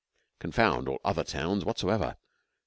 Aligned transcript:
Confound 0.39 0.87
all 0.89 0.99
other 1.05 1.23
towns 1.23 1.63
whatsoever. 1.63 2.17